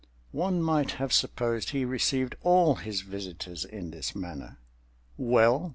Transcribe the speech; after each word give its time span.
One 0.31 0.63
might 0.63 0.93
have 0.93 1.13
supposed 1.13 1.69
he 1.69 1.85
received 1.85 2.35
all 2.41 2.73
his 2.77 3.01
visitors 3.01 3.63
in 3.63 3.91
this 3.91 4.15
manner. 4.15 4.57
"Well?" 5.15 5.69